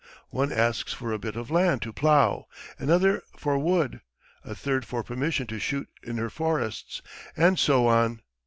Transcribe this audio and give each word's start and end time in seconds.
One 0.31 0.51
asks 0.51 0.93
for 0.93 1.13
a 1.13 1.19
bit 1.19 1.35
of 1.35 1.51
land 1.51 1.83
to 1.83 1.93
plough, 1.93 2.47
another 2.79 3.21
for 3.37 3.59
wood, 3.59 4.01
a 4.43 4.55
third 4.55 4.83
for 4.83 5.03
permission 5.03 5.45
to 5.45 5.59
shoot 5.59 5.89
in 6.01 6.17
her 6.17 6.31
forests, 6.31 7.03
and 7.37 7.59
so 7.59 7.85
on. 7.85 8.23